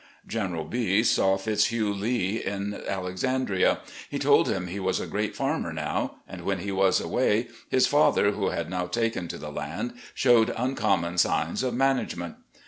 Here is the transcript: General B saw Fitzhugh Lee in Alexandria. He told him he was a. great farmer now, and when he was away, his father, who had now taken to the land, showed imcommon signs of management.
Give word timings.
General 0.25 0.63
B 0.63 1.03
saw 1.03 1.37
Fitzhugh 1.37 1.93
Lee 1.93 2.37
in 2.43 2.73
Alexandria. 2.87 3.81
He 4.09 4.17
told 4.17 4.47
him 4.47 4.65
he 4.65 4.79
was 4.79 4.99
a. 4.99 5.05
great 5.05 5.35
farmer 5.35 5.71
now, 5.71 6.15
and 6.27 6.41
when 6.41 6.57
he 6.57 6.71
was 6.71 6.99
away, 6.99 7.49
his 7.69 7.85
father, 7.85 8.31
who 8.31 8.49
had 8.49 8.67
now 8.67 8.87
taken 8.87 9.27
to 9.27 9.37
the 9.37 9.51
land, 9.51 9.93
showed 10.15 10.47
imcommon 10.55 11.19
signs 11.19 11.61
of 11.61 11.75
management. 11.75 12.37